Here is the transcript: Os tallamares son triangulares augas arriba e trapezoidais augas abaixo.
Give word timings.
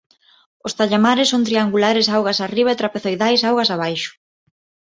Os 0.67 0.75
tallamares 0.79 1.29
son 1.33 1.45
triangulares 1.47 2.07
augas 2.15 2.39
arriba 2.45 2.69
e 2.71 2.79
trapezoidais 2.81 3.41
augas 3.49 3.69
abaixo. 3.75 4.11